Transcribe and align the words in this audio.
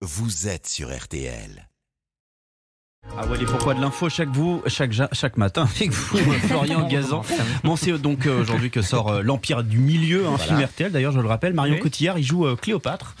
vous 0.00 0.46
êtes 0.46 0.68
sur 0.68 0.96
RTL. 0.96 1.67
Ah 3.16 3.26
ouais, 3.26 3.36
les 3.38 3.46
pourquoi 3.46 3.74
de 3.74 3.80
l'info 3.80 4.08
chaque 4.08 4.28
vous, 4.28 4.62
chaque 4.66 5.36
matin 5.36 5.62
avec 5.76 5.90
vous, 5.90 6.18
euh, 6.18 6.32
Florian 6.46 6.86
Gazan. 6.88 7.22
Bon, 7.64 7.74
c'est 7.74 7.90
donc 7.98 8.26
euh, 8.26 8.40
aujourd'hui 8.42 8.70
que 8.70 8.80
sort 8.80 9.08
euh, 9.10 9.22
l'Empire 9.22 9.64
du 9.64 9.78
Milieu, 9.78 10.26
un 10.28 10.38
film 10.38 10.60
RTL. 10.60 10.92
D'ailleurs, 10.92 11.10
je 11.10 11.18
le 11.18 11.26
rappelle, 11.26 11.52
Marion 11.52 11.74
Oui. 11.74 11.80
Cotillard, 11.80 12.16
il 12.18 12.22
joue 12.24 12.46
euh, 12.46 12.54
Cléopâtre. 12.54 13.16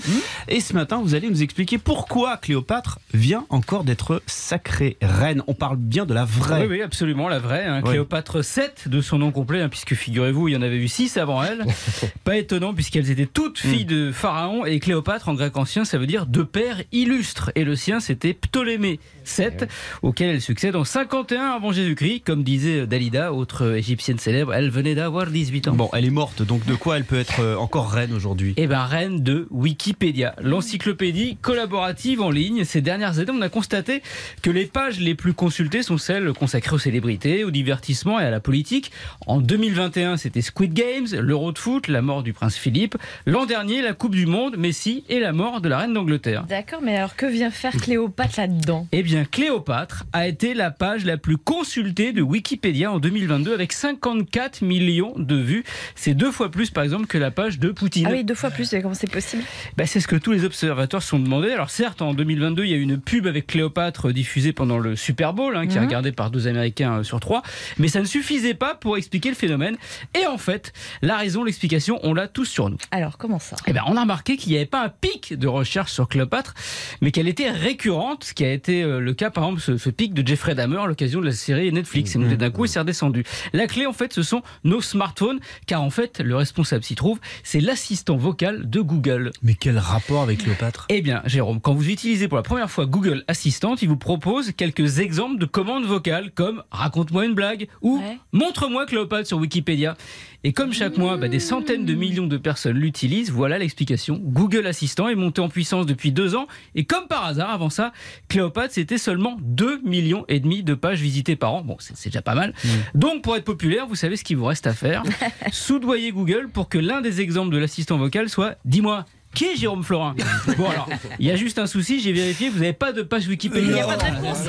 Et 0.46 0.60
ce 0.60 0.72
matin, 0.72 1.00
vous 1.02 1.16
allez 1.16 1.28
nous 1.28 1.42
expliquer 1.42 1.78
pourquoi 1.78 2.36
Cléopâtre 2.36 3.00
vient 3.12 3.44
encore 3.48 3.82
d'être 3.82 4.22
sacrée 4.26 4.98
reine. 5.02 5.42
On 5.48 5.54
parle 5.54 5.76
bien 5.76 6.06
de 6.06 6.14
la 6.14 6.24
vraie. 6.24 6.60
Oui, 6.62 6.76
oui, 6.76 6.82
absolument, 6.82 7.28
la 7.28 7.40
vraie. 7.40 7.64
hein. 7.66 7.80
Oui. 7.82 7.90
Cléopâtre 7.90 8.44
7 8.44 8.88
de 8.88 9.00
son 9.00 9.18
nom 9.18 9.32
complet, 9.32 9.62
hein, 9.62 9.68
puisque 9.68 9.94
figurez-vous, 9.94 10.46
il 10.46 10.52
y 10.52 10.56
en 10.56 10.62
avait 10.62 10.76
eu 10.78 10.86
6 10.88 11.16
avant 11.16 11.42
elle. 11.42 11.66
Pas 12.24 12.36
étonnant, 12.36 12.72
puisqu'elles 12.72 13.10
étaient 13.10 13.26
toutes 13.26 13.58
filles 13.58 13.84
de 13.84 14.12
Pharaon. 14.12 14.64
Et 14.64 14.78
Cléopâtre, 14.78 15.28
en 15.28 15.34
grec 15.34 15.56
ancien, 15.56 15.84
ça 15.84 15.98
veut 15.98 16.06
dire 16.06 16.26
de 16.26 16.44
père 16.44 16.82
illustre. 16.92 17.50
Et 17.56 17.64
le 17.64 17.74
sien, 17.74 17.98
c'était 17.98 18.32
Ptolémée 18.32 19.00
7, 19.24 19.68
auquel 20.02 20.30
elle 20.30 20.40
succède 20.40 20.76
en 20.76 20.84
51 20.84 21.50
avant 21.50 21.72
Jésus-Christ. 21.72 22.22
Comme 22.24 22.42
disait 22.42 22.86
Dalida, 22.86 23.32
autre 23.32 23.74
égyptienne 23.76 24.18
célèbre, 24.18 24.54
elle 24.54 24.70
venait 24.70 24.94
d'avoir 24.94 25.26
18 25.26 25.68
ans. 25.68 25.74
Bon, 25.74 25.90
elle 25.92 26.04
est 26.04 26.10
morte, 26.10 26.42
donc 26.42 26.64
de 26.66 26.74
quoi 26.74 26.96
elle 26.96 27.04
peut 27.04 27.18
être 27.18 27.40
euh, 27.40 27.56
encore 27.56 27.90
reine 27.90 28.12
aujourd'hui? 28.12 28.54
Eh 28.56 28.66
ben, 28.66 28.84
reine 28.84 29.22
de 29.22 29.46
Wikipédia, 29.50 30.34
l'encyclopédie 30.40 31.36
collaborative 31.40 32.20
en 32.20 32.30
ligne. 32.30 32.64
Ces 32.64 32.80
dernières 32.80 33.18
années, 33.18 33.32
on 33.34 33.42
a 33.42 33.48
constaté 33.48 34.02
que 34.42 34.50
les 34.50 34.66
pages 34.66 35.00
les 35.00 35.14
plus 35.14 35.34
consultées 35.34 35.82
sont 35.82 35.98
celles 35.98 36.32
consacrées 36.32 36.74
aux 36.74 36.78
célébrités, 36.78 37.44
au 37.44 37.50
divertissement 37.50 38.20
et 38.20 38.24
à 38.24 38.30
la 38.30 38.40
politique. 38.40 38.90
En 39.26 39.40
2021, 39.40 40.16
c'était 40.16 40.42
Squid 40.42 40.72
Games, 40.72 41.06
l'Euro 41.12 41.52
de 41.52 41.58
foot, 41.58 41.88
la 41.88 42.02
mort 42.02 42.22
du 42.22 42.32
prince 42.32 42.56
Philippe. 42.56 42.96
L'an 43.26 43.46
dernier, 43.46 43.82
la 43.82 43.92
Coupe 43.92 44.14
du 44.14 44.26
Monde, 44.26 44.56
Messi 44.56 45.04
et 45.08 45.20
la 45.20 45.32
mort 45.32 45.60
de 45.60 45.68
la 45.68 45.78
reine 45.78 45.92
d'Angleterre. 45.92 46.44
D'accord, 46.48 46.80
mais 46.82 46.96
alors 46.96 47.16
que 47.16 47.26
vient 47.26 47.50
faire 47.50 47.72
Cléopâtre 47.72 48.38
là-dedans? 48.38 48.86
Eh 48.92 49.02
bien, 49.02 49.24
Cléopâtre 49.24 49.67
a 49.70 50.26
été 50.28 50.54
la 50.54 50.70
page 50.70 51.04
la 51.04 51.16
plus 51.16 51.36
consultée 51.36 52.12
de 52.12 52.22
Wikipédia 52.22 52.90
en 52.92 52.98
2022 52.98 53.52
avec 53.52 53.72
54 53.72 54.62
millions 54.62 55.12
de 55.16 55.36
vues. 55.36 55.64
C'est 55.94 56.14
deux 56.14 56.30
fois 56.30 56.50
plus, 56.50 56.70
par 56.70 56.84
exemple, 56.84 57.06
que 57.06 57.18
la 57.18 57.30
page 57.30 57.58
de 57.58 57.70
Poutine. 57.70 58.06
Ah 58.08 58.12
oui, 58.12 58.24
deux 58.24 58.34
fois 58.34 58.50
plus, 58.50 58.70
comment 58.82 58.94
c'est 58.94 59.10
possible? 59.10 59.42
Bah, 59.76 59.86
c'est 59.86 60.00
ce 60.00 60.08
que 60.08 60.16
tous 60.16 60.32
les 60.32 60.44
observateurs 60.44 61.02
se 61.02 61.08
sont 61.10 61.18
demandé. 61.18 61.50
Alors 61.50 61.70
certes, 61.70 62.02
en 62.02 62.14
2022, 62.14 62.64
il 62.64 62.70
y 62.70 62.74
a 62.74 62.76
eu 62.76 62.80
une 62.82 62.98
pub 63.00 63.26
avec 63.26 63.46
Cléopâtre 63.48 64.12
diffusée 64.12 64.52
pendant 64.52 64.78
le 64.78 64.96
Super 64.96 65.34
Bowl, 65.34 65.56
hein, 65.56 65.66
qui 65.66 65.76
est 65.76 65.80
Mhm. 65.80 65.86
regardée 65.86 66.12
par 66.12 66.30
deux 66.30 66.46
Américains 66.48 66.98
euh, 66.98 67.02
sur 67.02 67.20
trois, 67.20 67.42
mais 67.78 67.88
ça 67.88 68.00
ne 68.00 68.06
suffisait 68.06 68.54
pas 68.54 68.74
pour 68.74 68.96
expliquer 68.96 69.28
le 69.28 69.34
phénomène. 69.34 69.76
Et 70.20 70.26
en 70.26 70.38
fait, 70.38 70.72
la 71.02 71.16
raison, 71.16 71.44
l'explication, 71.44 71.98
on 72.02 72.14
l'a 72.14 72.28
tous 72.28 72.46
sur 72.46 72.70
nous. 72.70 72.78
Alors, 72.90 73.18
comment 73.18 73.38
ça? 73.38 73.56
Eh 73.66 73.72
ben, 73.72 73.82
on 73.86 73.96
a 73.96 74.00
remarqué 74.00 74.36
qu'il 74.36 74.52
n'y 74.52 74.56
avait 74.56 74.66
pas 74.66 74.84
un 74.84 74.88
pic 74.88 75.34
de 75.38 75.46
recherche 75.46 75.92
sur 75.92 76.08
Cléopâtre, 76.08 76.54
mais 77.02 77.10
qu'elle 77.10 77.28
était 77.28 77.50
récurrente, 77.50 78.24
ce 78.24 78.34
qui 78.34 78.44
a 78.44 78.52
été 78.52 78.82
euh, 78.82 79.00
le 79.00 79.12
cas, 79.14 79.30
par 79.30 79.44
exemple, 79.44 79.57
ce, 79.58 79.76
ce 79.76 79.90
pic 79.90 80.14
de 80.14 80.26
Jeffrey 80.26 80.54
Dahmer 80.54 80.78
à 80.78 80.86
l'occasion 80.86 81.20
de 81.20 81.26
la 81.26 81.32
série 81.32 81.70
Netflix. 81.72 82.12
C'est 82.12 82.18
monté 82.18 82.36
d'un 82.36 82.50
coup 82.50 82.64
et 82.64 82.68
c'est 82.68 82.78
redescendu. 82.80 83.24
La 83.52 83.66
clé, 83.66 83.86
en 83.86 83.92
fait, 83.92 84.12
ce 84.12 84.22
sont 84.22 84.42
nos 84.64 84.80
smartphones, 84.80 85.40
car 85.66 85.82
en 85.82 85.90
fait, 85.90 86.20
le 86.20 86.36
responsable 86.36 86.84
s'y 86.84 86.94
trouve, 86.94 87.18
c'est 87.42 87.60
l'assistant 87.60 88.16
vocal 88.16 88.68
de 88.70 88.80
Google. 88.80 89.30
Mais 89.42 89.54
quel 89.54 89.78
rapport 89.78 90.22
avec 90.22 90.38
Cléopâtre? 90.44 90.86
Eh 90.88 91.00
bien, 91.02 91.22
Jérôme, 91.26 91.60
quand 91.60 91.74
vous 91.74 91.88
utilisez 91.90 92.28
pour 92.28 92.36
la 92.36 92.42
première 92.42 92.70
fois 92.70 92.86
Google 92.86 93.24
Assistant, 93.28 93.74
il 93.80 93.88
vous 93.88 93.96
propose 93.96 94.52
quelques 94.52 94.98
exemples 95.00 95.38
de 95.38 95.46
commandes 95.46 95.84
vocales 95.84 96.30
comme 96.34 96.62
raconte-moi 96.70 97.24
une 97.26 97.34
blague 97.34 97.68
ou 97.82 97.98
Ouais. 97.98 98.18
montre-moi 98.32 98.86
Cléopâtre 98.86 99.26
sur 99.26 99.38
Wikipédia. 99.38 99.96
Et 100.44 100.52
comme 100.52 100.72
chaque 100.72 100.96
mois, 100.96 101.16
bah, 101.16 101.26
des 101.26 101.40
centaines 101.40 101.84
de 101.84 101.94
millions 101.94 102.28
de 102.28 102.36
personnes 102.36 102.76
l'utilisent, 102.76 103.32
voilà 103.32 103.58
l'explication. 103.58 104.20
Google 104.22 104.68
Assistant 104.68 105.08
est 105.08 105.16
monté 105.16 105.40
en 105.40 105.48
puissance 105.48 105.84
depuis 105.84 106.12
deux 106.12 106.36
ans 106.36 106.46
et 106.76 106.84
comme 106.84 107.08
par 107.08 107.24
hasard, 107.24 107.50
avant 107.50 107.70
ça, 107.70 107.92
Cléopâtre, 108.28 108.72
c'était 108.72 108.98
seulement 108.98 109.36
2 109.40 109.80
millions 109.82 110.24
et 110.28 110.38
demi 110.38 110.62
de 110.62 110.74
pages 110.74 111.00
visitées 111.00 111.34
par 111.34 111.54
an. 111.54 111.62
Bon, 111.62 111.76
c'est 111.80 112.04
déjà 112.04 112.22
pas 112.22 112.36
mal. 112.36 112.54
Donc, 112.94 113.22
pour 113.22 113.36
être 113.36 113.44
populaire, 113.44 113.88
vous 113.88 113.96
savez 113.96 114.16
ce 114.16 114.22
qu'il 114.22 114.36
vous 114.36 114.44
reste 114.44 114.68
à 114.68 114.74
faire. 114.74 115.02
Soudoyer 115.52 116.12
Google 116.12 116.48
pour 116.52 116.68
que 116.68 116.78
l'un 116.78 117.00
des 117.00 117.20
exemples 117.20 117.52
de 117.52 117.58
l'assistant 117.58 117.98
vocal 117.98 118.28
soit 118.28 118.56
Dis-moi, 118.64 119.06
qui 119.34 119.44
est 119.46 119.56
Jérôme 119.56 119.82
Florin? 119.82 120.14
Bon, 120.56 120.68
alors, 120.68 120.88
il 121.18 121.26
y 121.26 121.32
a 121.32 121.36
juste 121.36 121.58
un 121.58 121.66
souci, 121.66 121.98
j'ai 122.00 122.12
vérifié, 122.12 122.48
vous 122.48 122.60
n'avez 122.60 122.72
pas 122.72 122.92
de 122.92 123.02
page 123.02 123.26
Wikipédia. 123.26 123.68
Il 123.68 123.74
n'y 123.74 123.80
a 123.80 123.86
pas 123.86 123.96
de 123.96 124.04
réponse. 124.04 124.46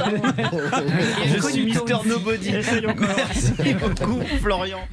Je 1.35 1.47
suis 1.51 1.65
Mister 1.65 1.95
Nobody. 2.05 2.51
Merci 2.51 3.73
beaucoup, 3.73 4.21
Florian. 4.39 4.87